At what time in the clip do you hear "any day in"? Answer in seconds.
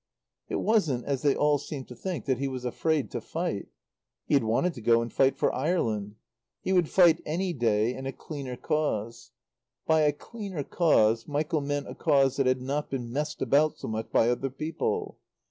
7.23-8.07